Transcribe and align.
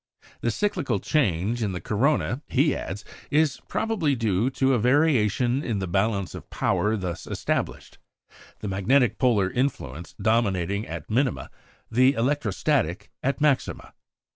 The 0.39 0.49
cyclical 0.49 0.97
change 0.97 1.61
in 1.61 1.73
the 1.73 1.79
corona, 1.79 2.41
he 2.47 2.75
adds, 2.75 3.05
is 3.29 3.61
probably 3.67 4.15
due 4.15 4.49
to 4.49 4.73
a 4.73 4.79
variation 4.79 5.63
in 5.63 5.77
the 5.77 5.85
balance 5.85 6.33
of 6.33 6.49
power 6.49 6.97
thus 6.97 7.27
established, 7.27 7.99
the 8.61 8.67
magnetic 8.67 9.19
polar 9.19 9.51
influence 9.51 10.15
dominating 10.19 10.87
at 10.87 11.07
minima, 11.11 11.51
the 11.91 12.13
electrostatic 12.13 13.11
at 13.21 13.39
maxima. 13.41 13.93